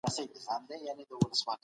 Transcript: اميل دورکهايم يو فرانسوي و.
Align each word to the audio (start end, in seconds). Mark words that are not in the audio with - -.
اميل 0.07 0.27
دورکهايم 0.33 0.99
يو 0.99 1.05
فرانسوي 1.09 1.55
و. 1.55 1.59